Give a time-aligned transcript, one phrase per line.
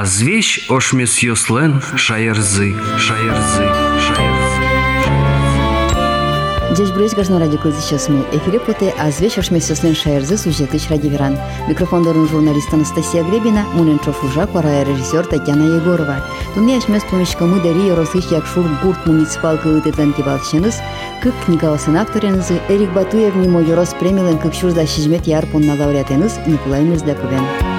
[0.00, 3.66] А звещ ош месьеслен шаерзы шаерзы
[4.06, 4.56] шаярзы.
[6.76, 10.78] Дежь брюсь гажно ради кузи сейчас мы эфире поте, а звещ ош шаерзы сужет сюжеты
[10.88, 11.36] ради веран.
[11.66, 16.24] Микрофон дарун журналист Анастасия Гребина, Муленчов Ужа, кора режиссер Татьяна Егорова.
[16.54, 20.76] Тунеяш мест помещика мы дари рослыш як шур гурт муниципал кылыты тенки балченыз,
[21.24, 24.84] кык Николасын авторензы, Эрик Батуев немой юрос премилен кык шурда
[25.24, 27.42] яр пон на лауреатеныз Николай Мирздаковен.
[27.42, 27.77] Музыка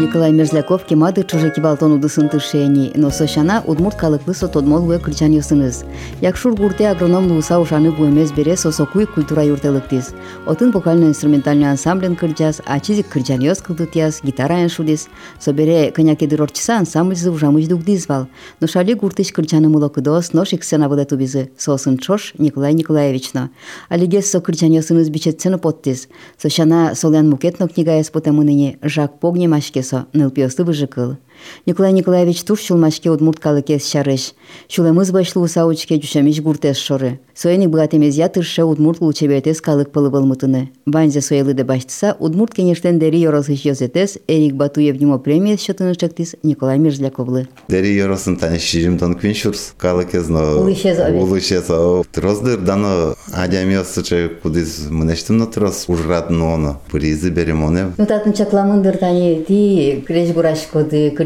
[0.00, 5.84] николай мерзляков кемады чужы кибалтон удысын тышени но сошана удмурт калыклы сотодмол уэ кырчан юсыныз
[6.20, 10.14] якшур гурте агроном лууса ушаны буэмез бере сосокуй культура юртелыктис
[10.46, 15.08] отын вокально инструментальный ансамблен кырдьяс ачизик кырчан ёс кылдытияс гитара эншудис
[15.40, 18.28] собере кынякедыр ансамбль за ужамыч дугдизвал
[18.60, 23.50] но шали гуртыч кырчаны мулокыдос но шиксена выдатубизы сосын чош николай николаевична
[23.88, 26.08] алигес со кырчан бичет бичетсены поттис
[26.40, 31.16] сощана солян мукетно книга потамыныни жак погне машкес болса ныл пиосты выжыкыл.
[31.66, 34.34] Николай Николаевич туш чулмашке удмурткалы кес шарыш.
[34.68, 37.20] Чулемыз башлы усаучке жушамиш гуртес шоры.
[37.34, 40.70] Соеник бгатемез ятырше удмурт лучебетес калык пылы былмытыны.
[40.86, 46.34] Банзе соелы де баштыса удмурт кенештен дери yorosыш йозетес Эрик Батуев нимо премия счетыны чактис
[46.42, 47.48] Николай Межляковлы.
[47.68, 50.56] Дери йоросын тани шижим тон квиншурс калык езно.
[50.56, 51.18] Улышез обе.
[51.18, 51.70] Улышез.
[52.12, 56.80] Троздыр дано адямиос че кудис мнештым на трос ужрат но оно.
[56.90, 57.92] Призы берем оне.
[57.96, 60.30] Ну татын чакламындыр тани ти креш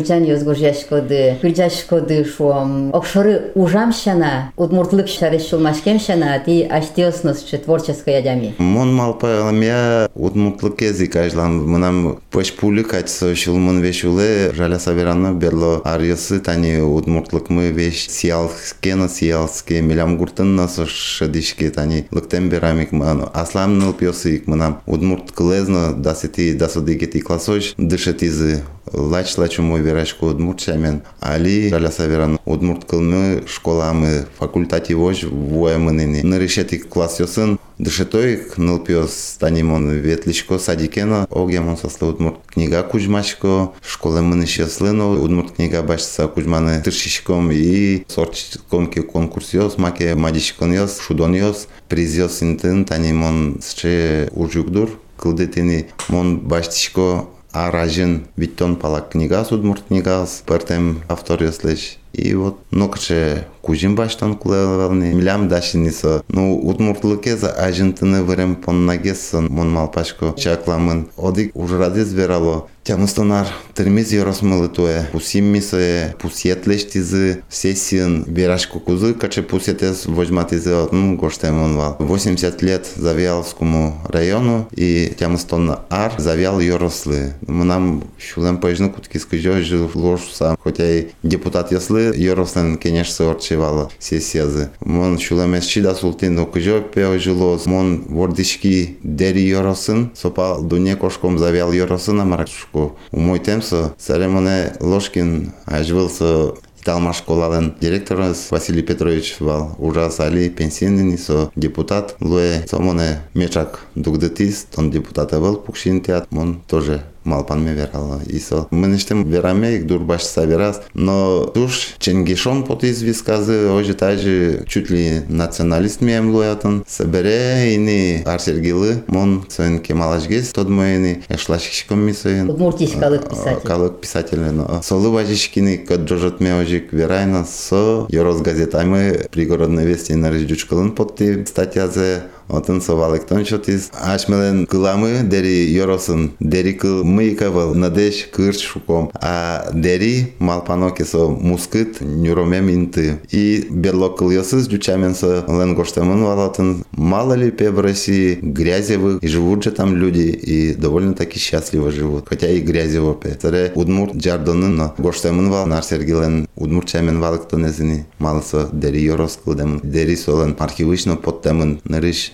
[0.02, 2.90] пырджан өзгөржаш коды пырджаш коды шуам.
[2.92, 8.54] Окшоры ужам шана удмуртлык шарыш шулмашкем шана ти аштиоснос че творческая дями.
[8.58, 16.80] Мон малпаламя удмуртлык язык ажлан мынам пашпулы качсо шулмун вешуле жаля саверана берло арьесы тани
[16.80, 23.30] удмуртлык мы веш сиялске на сиялске милям гуртын насо шадишке тани лыктен берамик ману.
[23.32, 28.62] Аслам ныл ик мынам удмурт клезно дасети дасодигети классоч дышет изы.
[28.92, 36.78] Лач лачу мой верашко удмуртчамен али жаля саверан удмурт кылмы школамы факультати вож воемынени нырышети
[36.78, 45.10] класс йосын дышетоик нылпиос танимон ветличко садикено огемон сослы удмурт книга кужмашко школы мыныш слыно
[45.10, 51.68] удмурт книга башса кужманы тыршишком и сорчком ке конкурс йос маке мадишкон йос шудон йос
[51.88, 60.24] приз йос интын танимон сче ужугдур кылдетени мон баштишко Аражин Виттон палак книга судмурт книга
[60.26, 61.98] с пертем автор яслеш.
[62.14, 66.22] И вот нокче кужин баштан кулевални милям дашини со.
[66.28, 71.08] Ну удмуртлыке за ажинтыны вырем поннагесон мон малпашко чакламын.
[71.18, 72.68] Одик ужрадез верало.
[72.84, 75.08] Тямыстонар термиз яросмылы туе.
[75.12, 81.96] Пусим мисое, пусетлештизы, сессиен, верашко кузы, каче пусетес вожматизы отну гоштемон вал.
[82.00, 87.34] 80 лет Завиалскому району и Тямыстон ар Завиал Йорослы.
[87.46, 90.58] Нам шулем поежны кутки скажу, жил ложь сам.
[90.60, 94.70] Хотя и депутат яслы Йорослен, конечно, орчевала сессиязы.
[94.80, 97.66] Мон шулем эсчида султин окыжо пео жилос.
[97.66, 102.95] Мон вордишки дери Йоросын, сопа дуне кошком Завиал Йоросын амарашко шко.
[103.11, 106.55] Умой темсо, Саремоне Ложкин ажвылсо
[106.87, 114.65] Италма школален директор Василий Петрович вал ужас али пенсионный со депутат луе сомоне мечак дугдетис
[114.73, 118.20] тон депутата был пукшин теат мон тоже малпан ме верала.
[118.26, 124.64] И со мы нештем вераме их дурбаш саверас, но душ Ченгишон под извисказы оже тажи
[124.68, 132.12] чуть ли националист мем луятын собере ини арсергилы мон соен кемалашгес тод моени эшлашкишком ми
[132.12, 132.50] соен.
[132.50, 133.66] Удмуртиш калык писатель.
[133.66, 140.14] Калык писатель но солы важишкини код джожот ме ожик верайна со Йорос газетами пригородной вести
[140.14, 147.02] на реждючкалын подти статья за Отын совал эктончот из ашмелен кыламы дери йоросын дери кыл
[147.02, 153.20] мыйкавал надеш кырч шуком а дери малпаноке со мускыт нюромем инты.
[153.30, 156.84] И берлок кыл йосыз дючамен со лен гоштамын валатын.
[156.92, 161.90] Мало ли пе в России грязевых и живут же там люди и довольно таки счастливо
[161.90, 162.28] живут.
[162.28, 168.04] Хотя и грязево пе таре удмурт джардонын но гоштамын вал нар сергилен удмурт чамен валыктонезини
[168.18, 171.80] малысы дери йорос кылдемын дери солен архивычно подтемын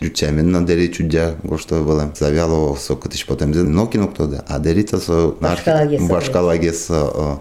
[0.08, 4.64] güçeminin deri çücca goşta bala zavyalo sok tiş potem zen no kino kto da a
[4.64, 6.90] deri ta so narhi başka lages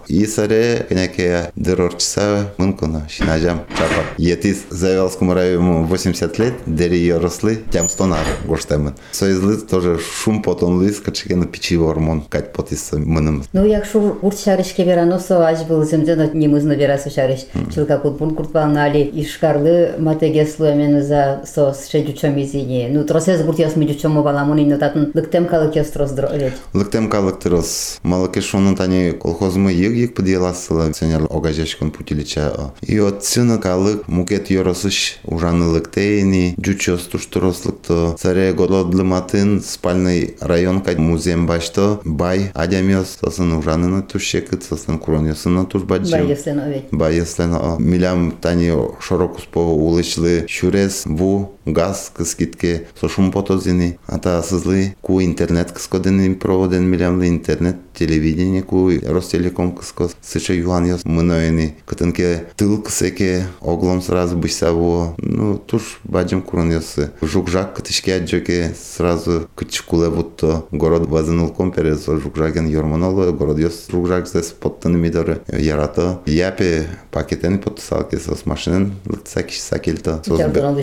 [0.08, 7.88] i sare keneke дырорчиса мынкуна шинажам чапа етис завялскому району 80 лет дери ярослы тям
[7.88, 12.22] стонар гоштемын соизлы тоже шум потом потон лыс качкен пичи гормон.
[12.28, 17.46] Кать потис мыным ну якшу урт шарышке вераносо аж был земден не мызны верасу шарыш
[17.74, 22.88] чилка и шкарлы ишкарлы матегеслуэмені за со шедючомизи сине.
[22.90, 26.54] Ну тросез гуртиос ми жучомо баламони нотатын лыктем калыкес трос дро овет.
[26.74, 27.98] Лыктем калык тырос.
[28.02, 32.72] Малыке шонун тани колхозмы йыг йыг пыдияласыла сенер огажешкон путилича.
[32.82, 41.46] И от сына калык мукет йоросыш ужанылыктейни жучос туштурослыкто царе голодлыматын спальный район кай музеем
[41.46, 46.12] башто бай адямиос сосын ужаныны тушшекыт сосын куроньосына тушбаджи.
[46.12, 46.84] Байеслен овет.
[46.90, 55.22] Байеслен милям тани шорокус по улычлы шурес ву газ кыскитке сошум потозини ата сызлы ку
[55.22, 62.80] интернет кыскоден проводен милям интернет телевидение ку Ростелеком кыско сыча юан яс мыноени кытынке тыл
[62.80, 70.64] кысеке оглом сразу бысаву ну туш баджим курон ясы жукжак кытышке аджоке сразу кычкуле будто
[70.70, 78.18] город вазынылком перез жукжаген йормоноло город яс жукжак зес поттаны мидоры ярато япе пакетен подсалке
[78.18, 80.76] с машинен лыцаки сакелта Утялтан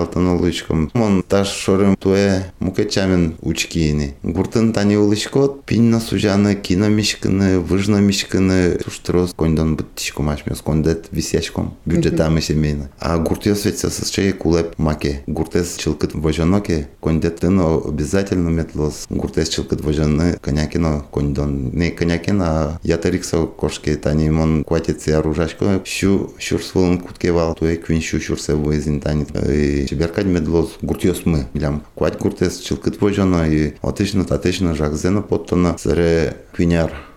[0.00, 0.40] лычка да овет.
[0.40, 7.60] утялтан лычком мон таш шорым туе мукечамен учкиини гуртын тани улычко пинна сужаны кино мишкыны
[7.60, 14.32] выжно мишкыны туштырос кондон быттишко машмес кондет висяшком бюджетамы семейно а гуртес ведь с чей
[14.32, 15.22] кулеп маке.
[15.26, 19.06] Гуртес чилкыт вожаноке кондеттын обязательно метлос.
[19.08, 26.32] Гуртес чилкыт вожаны конякино кондон не конякин а ятариксо кошке тани мон кватец оружашко щу
[26.38, 29.26] щурсволын куткевал туе квин щу щурсе воезин тани.
[29.48, 35.78] И чеберкать медлос гуртес мы билям квать гуртес чилкыт вожано и отечно татечно жакзено поттона
[35.78, 36.36] сыре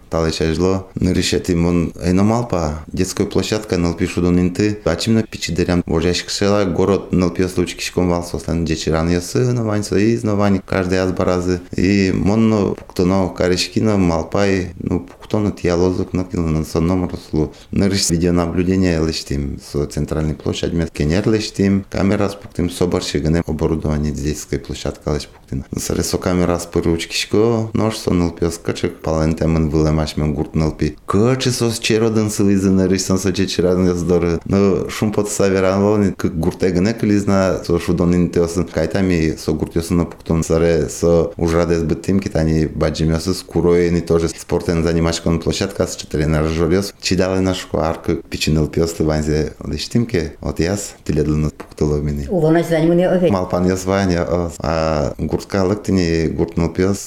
[0.10, 7.64] талайча жылы нырышетим ну, он айномалпа детской площадка нылпишудон инты ачимна пичидерям вожащикшела город нылпиослу
[7.64, 14.74] учкишком валсослан дечиран ясы новань свои изновань каждый аз баразы и монно пуктоно карешкина малпай
[14.80, 17.54] ну кто на тиалозук накилна сонном рослу.
[17.70, 25.10] Ну, Нырыш видеонаблюдение лыштим с центральной площадь меткенер лыштим камера спуктим соборщигане оборудование детской площадка
[25.10, 31.51] лыштим пуктина саре со камера спыручкишко нож со нылпиос качек палентемен вылем машмен гуртнылпи кычы
[31.51, 37.61] сос черодын сылызы нырыш сон со чечиран яздоры но шум под саверан к гуртегне клизна
[37.65, 44.29] со шудонин теосын кайтами со гуртёсына пуктон саре со ужрадес быттим китани баджимёсыз куроени тоже
[44.29, 50.95] спортен занимашкон площадка с тренер жолёс чидалы нашко аркы пичиныл пёслы ванзе лиштимке от яс
[51.05, 53.31] тиледлны пуктылы мини Улонаш занимуне овет.
[53.31, 54.27] Малпан язваня,
[54.59, 55.38] а гурткалык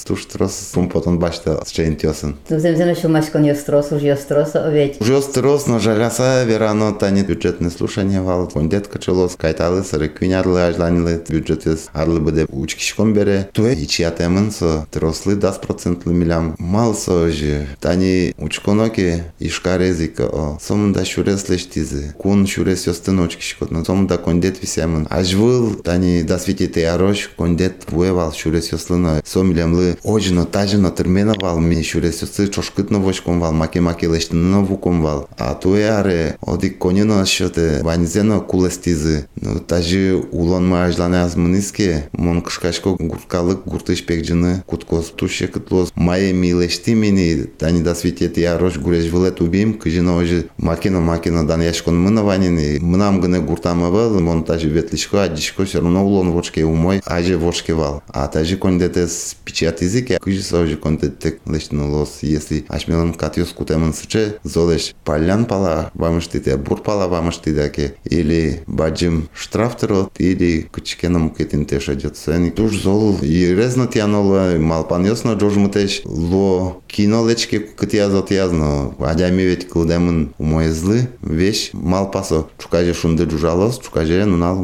[0.05, 2.37] туштрос сум потон башта чейн тёсын.
[2.49, 5.01] Ну земзена шумашкон йострос, уж йострос овет.
[5.01, 11.23] Уже строс, но жаляса верано тани бюджетне слушание вал, кондет качелос, кайталы сары квинярлы ажланилы
[11.29, 13.49] бюджетес арлы буде учкишкон бере.
[13.53, 16.55] Туе ичи атемын со трослы дас процентлы милям.
[16.59, 20.59] Мал со же, тани учконоке ишкарезика о.
[20.61, 22.15] Сомында шурес лештизы.
[22.19, 25.07] Кун шурес йостын учкишкот, но сомында кондет висемын.
[25.11, 27.87] Ажвыл тани да светите ярош, кондет
[28.23, 29.23] буевал шурес йослыно.
[29.25, 35.03] Сомилемлы ожино тажино термена вал ми шурес йосы чошкытно вошком вал, маке маке лештыно вуком
[35.03, 35.29] вал.
[35.39, 39.27] А туе аре оди конино шоте ванизено кулестизы.
[39.37, 45.93] Ну тажи улон ма ажлане аз мыниске, мон кышкашко гурткалык гуртыш пекжины куткос туше кытлос.
[45.95, 51.63] Мае милешти мини тани да светите ярош гуреш вылет убим, кыжино ожи макино макино дан
[51.63, 52.79] яшкон мына ванини.
[52.79, 58.03] Мынам гыне гуртама вал, мон ветлишко, адишко, все равно улон вошке умой, аже вошке вал.
[58.13, 64.39] А тажи кондетес печат языке, кыжи сожи кондетек лештино лос, если ашмелым катюс кутемын сыче,
[64.45, 72.17] золеш палян пала вамыштите, бур пала вамыштидаке, или баджим штрафтерот, или кычкена мукетин теш адет
[72.17, 72.51] сени.
[72.51, 79.43] Туж зол, и резно тянула, малпан ясно, джож мутеш, ло кино лечке кытязот язно, адями
[79.43, 84.57] ведь кылдемын умой злы, вещь малпасо, чукаже шунды джужалос, чукаже нунал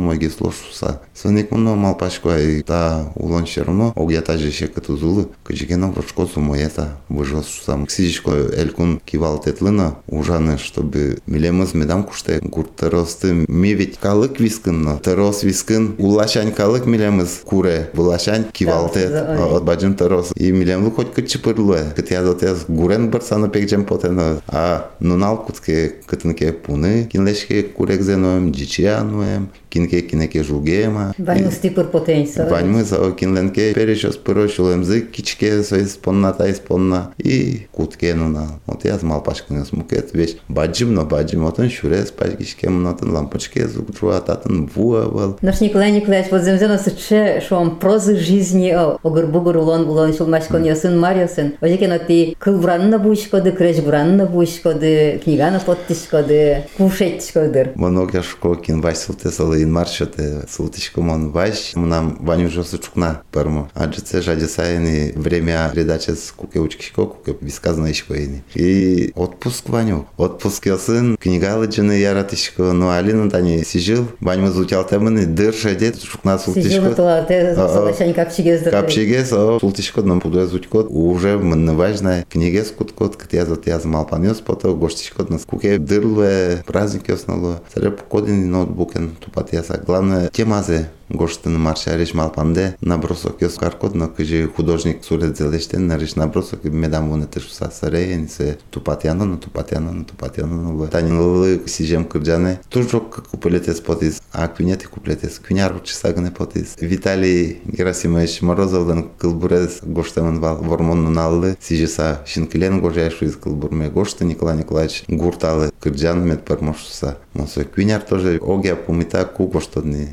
[1.25, 1.49] умой гислошуса.
[1.49, 6.97] Соник муно малпашко, и та улон шеруно, огята же ще като зулы, кычкена врачко сумоета,
[7.09, 7.89] выжос сам.
[7.89, 15.43] Сидишко элькун кивал тетлына, ужаны, чтобы милемыз медам куште, гуртаросты, ми ведь калык вискын, терос
[15.43, 20.33] вискын, улашань калык милемыз куре, булашань кивалтет, от баджим терос.
[20.37, 25.95] И милемлы хоть кычы пырлуе, кыт язот яз гурен бърсана пекджем потена, а нунал кутке
[26.07, 31.08] кытынке пуны, кинлешке курекзе ноем, джичия ноем, кинке кинеке жугема.
[31.17, 32.47] Ваню стипыр потенца.
[32.47, 38.61] Ваньмы за кинленке перешос пырошулем зы кич бачке со исполна та исполна и куткену на
[38.67, 43.89] вот я мал пашкын смукет вещь баджим но баджим отын шурес пашкишке мнотын лампочке звук
[44.03, 49.59] ататын вуа был Наш Николай Николаевич вот земзена сыче шо он прозы жизни о огыр-бугыр
[49.59, 58.19] улон улон шулмашкон ясын марьосын ожекен оти кылбуранына буишкоды крежбуранына буишкоды книгана подтишкоды кушетишкодыр Много
[58.19, 63.69] я шко кин баш султе салы ин маршоте султишко cum vaj, mnam Ванюша Сучукна пармо.
[63.75, 68.43] А че це жаде сайни время передача с куке учки ко куке бесказна ишко ини.
[68.57, 70.07] И отпуск Ваню.
[70.17, 74.07] Отпуск я сын книга лыджыны яратышко, но ну, алина тани сижил.
[74.21, 76.71] Ваню мы звучал темыны дырша дед Сучукна султышко.
[76.71, 78.73] Сижил тула те солочани капчиге здыр.
[78.73, 84.07] Капчиге со султышко нам пудра зутько уже мынны важна книге скуткот кыт я зот язмал
[84.07, 87.61] панёс пото гоштышко нас куке дырлы праздник яснало.
[87.73, 89.81] Сареп кодин ноутбукен тупат яса.
[89.85, 90.98] Главное темазе Yeah.
[91.11, 96.65] Гощите на марша реш малпанде, набросок јос каркот, но кажи художник сурет зелештен, нариш набросок
[96.65, 100.73] и ме дам вонете шо са саре, ни се тупатјано, на тупатјано, на тупатјано, на
[100.73, 100.89] луе.
[100.89, 105.95] Тани лулы си жем кырджане, тужо како куплете спотис, а квинете куплете с квиняро че
[105.97, 106.77] сагане потис.
[106.81, 114.25] Витали Герасимович Морозовден кылбурез гоштеман вал вормонну наллы, сиже са шинкилен гожашу из кылбурме гошта
[114.25, 117.17] Николай Николаевич гурталы кырджан мет пърмошуса.
[117.35, 120.09] Монсо квиняр тоже огя помита ку гоштодни.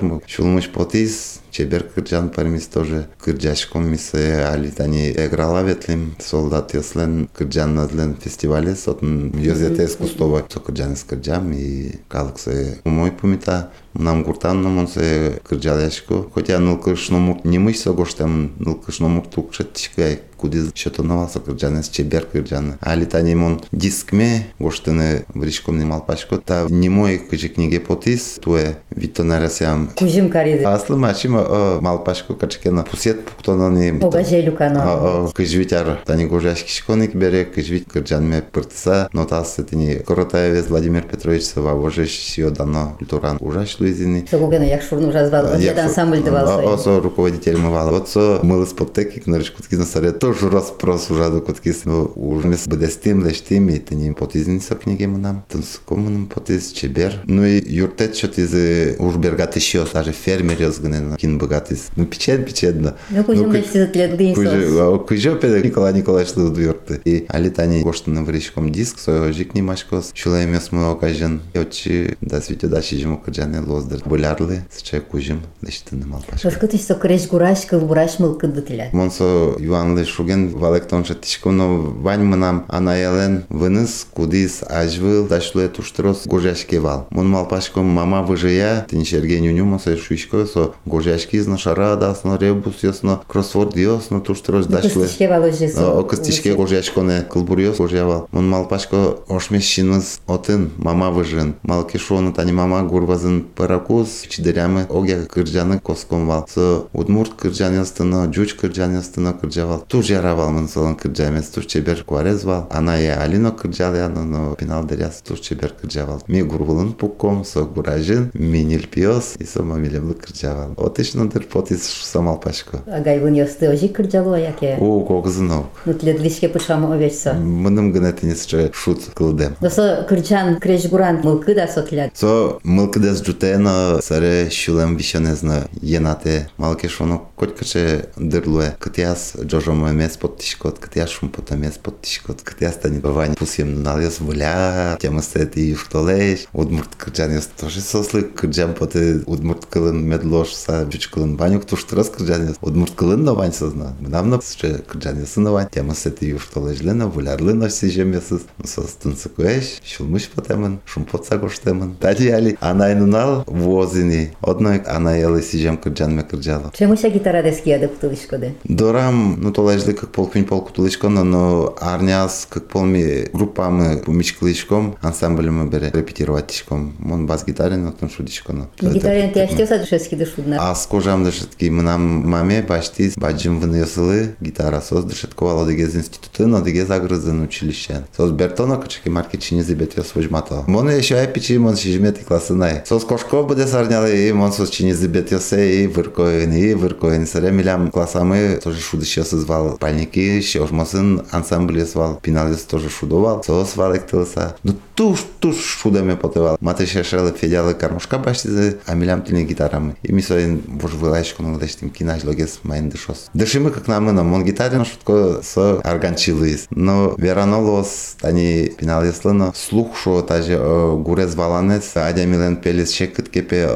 [0.00, 0.28] Упърмо, упърмо.
[0.28, 7.28] Шулмуш потис, Чебер Кырджан пармис тоже кырджашком ми се али тани еграла ветлим солдат яслен
[7.34, 13.70] кырджан назлен фестивале сотн јозете искустова со кырджан с кырджам и калык се умој помита
[13.98, 19.54] нам гуртан нам он се кырджалешко хотя нылкышно мук немыш со гоштем нылкышно мук тук
[19.54, 27.18] шеттишке куди счетоноваса кырджаны чебер кырджаны али та немон дискме гоштыны бришкомни малпачко та немой
[27.18, 36.26] кыжикниге потис туе витонарасям кузим кариды аслы мачима малпачко качкена пусет пуктонони огажелюкана кыжвитар тани
[36.26, 42.96] гожашкишконик бере кыжвит кырджанме пыртса нотасы ну, тини коротаевец Владимир Петрович сова божеш сио дано
[42.98, 43.36] культуран.
[43.40, 49.74] Ужаш луизини согогена Я жазбал ансамбль давал осо руководитель мывал вот со мылы споттеки кнырышкутки
[49.74, 52.67] на совет спотеки, кнырыш кутки на саре, тоже раз прос ужаду кутки с ужне с
[52.67, 55.43] бедестим, лештим, и тани потизни со книги му нам.
[55.49, 57.23] Тън с комунам потиз чебер.
[57.27, 61.91] Ну и юртет, що ти за уж бергати шио, даже фермер язгане на кин богатис.
[61.97, 62.95] Ну пичет, пичет да.
[63.09, 65.07] Ну кужим лечти за тлет дын сос.
[65.07, 67.01] Кujо педе Николай Николаевич да дуйорты.
[67.05, 71.41] И али тани гошта на вришком диск, со жик нимашкос, шулай мес му окажен.
[71.53, 74.01] И очи да свите да шижимо каджане лоздыр.
[74.05, 76.49] Болярлы, с чай кужим, да ще не мал пашка.
[76.49, 78.93] Раскытыш со креш гураш, кылбураш мылкы дытылят.
[78.93, 86.78] Монсо Юанлы шуген валектон шатишко, но вань манам анаелен выныс кудис ажвыл ташлуе туштрос гожашке
[86.78, 87.06] вал.
[87.10, 92.82] Мон малпашко мама выжия, тин Сергей нюню монсо шуишко со гожашки изно шарада, сно ребус
[92.82, 95.06] ясно кроссворд ясно туштрос дашлуе.
[95.06, 95.98] Кыстышке валожи со.
[95.98, 98.28] О кыстишке гожашко не кылбуриос гожавал.
[98.30, 101.54] Мон малпашко ошмеш шиныз отын мама выжын.
[101.62, 106.46] Малки шоны тани мама гурвазын паракус чидеряме огя кырджаны коском вал.
[106.52, 109.82] Со удмурт кырджан ястыно, жуч кырджан ястыно кырджавал.
[109.88, 112.66] Туж яравал мын солон кырджамес, туж чебер кварез вал.
[112.70, 116.22] Ана я алино кырджал яно, но пинал деряс туж чебер кырджавал.
[116.26, 120.74] Ми гурвулын пукком, со гуражын, минил пиос и со мамилемлы кырджавал.
[120.76, 122.80] Отишно дыр потис самал пашко.
[122.86, 124.76] Агай ясты ожи кырджало яке.
[124.80, 125.66] О, когзынов.
[125.84, 127.34] Ну тлет лишке пышамы овечса.
[127.34, 129.56] Мыным гына тенесче шут кылдем.
[129.60, 132.12] Досо кырчан креш гуран мылкы да со тлят.
[132.14, 138.76] So, мылкыдес джутена саре шулем вишенезна енате малке шоно коткаче дырлуе.
[138.78, 143.83] Кытяс джожомо мес под тишкот, кытяс шум пота мес под тишкот, кытяс тани бавани пусем
[143.83, 150.07] налес воля, тема сет и штолеш, удмурт кырджан яс тоже сослы, кырджан поте удмурт кылын
[150.07, 153.95] медлош са бюч кылын банюк туш трас кырджан яс, удмурт кылын на вань созна.
[153.99, 158.41] Мнамна ще кырджан ясы на вань, тема сет и штолеш лена, волярлы на си жемесыз,
[158.63, 161.95] состын сыкуеш, шулмыш потемын, шум потса гоштемын.
[161.95, 166.71] Тати али, анайнунал возини, одной анаелы сижем кырджан ме кырджало.
[166.77, 168.55] Чему ся гитара дески яды ктылышкоды?
[168.63, 173.70] Дорам, ну толежли как пол пин пол кутулишко, но но арняс как пол ми группа
[173.70, 176.94] мы помичклишком, ансамбль мы бере репетировать тишком.
[176.98, 178.68] Мон бас гитаре, но там шудишко, но.
[178.80, 180.56] На гитаре ти аштеса душески душудна.
[180.60, 186.46] Аз кожам да шетки мынам маме башти баджим вынесылы гитара соз да шетковала дегез институты,
[186.46, 188.02] но дегез агрызын училище.
[188.16, 190.64] Соз бертона качки маркетчини зибет я свожмата.
[190.66, 192.82] Моне еще айпичи мон шижмети класынай.
[192.86, 197.26] Соз кошко буде сарняли и мон соз чини зибет я се и выркоин и выркоин.
[197.26, 203.76] Саре милям классамы тоже шудище созвал вал пальники, шошмасын ансамблес вал, пиналес тоже шудовал, сос
[203.76, 204.56] вал ектылса.
[204.62, 206.56] Ну туш, туш шудаме потывал.
[206.60, 209.96] Маты шешелы федялы кармушка баштизы, а милям тилне гитарамы.
[210.02, 213.30] И ми соин бож вылайшку ну даштим кинаж логес майн дышос.
[213.34, 216.66] Дышимы как намына, мон гитарин шутко со арганчилыз.
[216.70, 220.58] Но веранолос, тани пиналеслыно, слух шо таже
[220.96, 223.68] гурез валанес, адя милен пелес шекыт кепе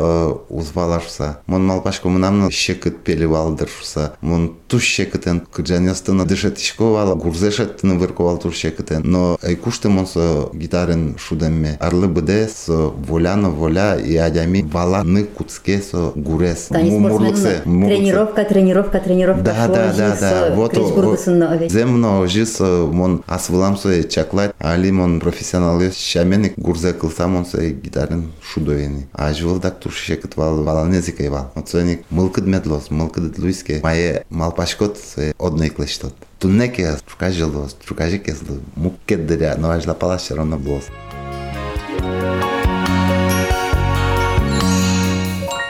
[0.49, 1.41] узвалашса.
[1.47, 4.17] Мон малпашко мынамны шекыт пели валдыршса.
[4.21, 5.41] Мон туш шекытен
[5.85, 9.03] анястыны дышет ишко вала, гурзешет тыны вырко вал тур шекетен.
[9.05, 11.77] Но айкуштым со гитарын шудемме.
[11.81, 16.69] Арлы быде со воляна воля и адями вала ны куцке со гурес.
[16.71, 17.63] Мумурлыксе.
[17.65, 19.43] Тренировка, тренировка, тренировка.
[19.43, 20.49] Да, да, да, да.
[20.49, 21.69] Э, вот он.
[21.69, 28.33] земно жис мон асвылам со чаклай, Али мон профессионалы шаменик гурзе кылсам он со гитарын
[28.43, 29.07] шудоени.
[29.13, 31.53] а дак так шекет вал валанезик айвал.
[31.55, 33.81] Оценик мылкыд медлос, мылкыд луиске.
[33.83, 36.14] Мае малпашкот со одной се одной клештот.
[36.40, 40.86] Тунеке чукажилос, чукажикеслы, муккеддеря, но ажла палаша ровно блос.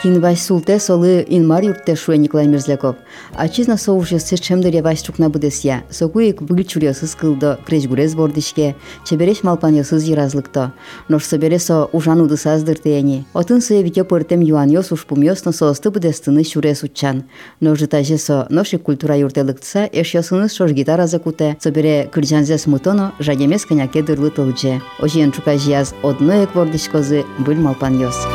[0.05, 2.97] Кинвай султе солы инмар юртте шуэ Николай Мерзляков.
[3.33, 5.85] Ачизна соушесы чемдер явай струкна будесья.
[5.89, 10.75] Сокуек выгичур ясыз кылдо, крежгурез бордишке, чебереш малпан ясыз еразлыкто.
[11.09, 13.25] Нош собересо ужан удысаздыр тияни.
[13.33, 17.25] Отын сые витё пыртем юан йос ушпум йос, но соосты будестыны шурес уччан.
[17.61, 24.03] Нош житажесо, ноши культура юртелыктса, эш ясыныз шош гитара закуте, собере кырджанзес мутоно, жагемес коняке
[24.03, 24.83] дырлы тылже.
[25.01, 28.27] Ожиен чукажияз одноек бордишкозы, быль малпан йос.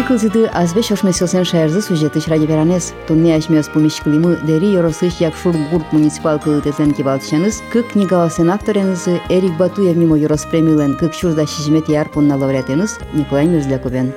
[0.00, 2.92] Пикылзыды азбе шошмесилсен шаярзы сюжеты шради беранес.
[3.08, 9.96] Тунне ашмес пумишкилимы дери yorosыш якшур гурт муниципал кылытезен кибалтышаныз, кык книгаласен авторенызы Эрик Батуев
[9.96, 14.12] мимо yorос премилен кык шурда шижмет яр пунна лауреатеныз Николай Мерзляковен.